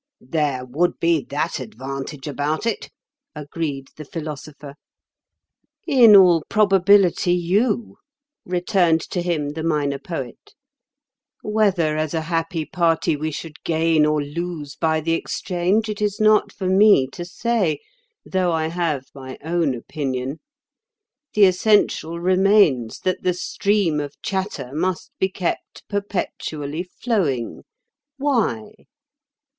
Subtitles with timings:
[0.19, 2.89] "There would be that advantage about it,"
[3.35, 4.73] agreed the Philosopher.
[5.85, 7.97] "In all probability, you,"
[8.43, 10.55] returned to him the Minor Poet.
[11.43, 16.19] "Whether as a happy party we should gain or lose by the exchange, it is
[16.19, 17.77] not for me to say,
[18.25, 20.39] though I have my own opinion.
[21.35, 27.61] The essential remains—that the stream of chatter must be kept perpetually flowing.
[28.17, 28.73] Why?"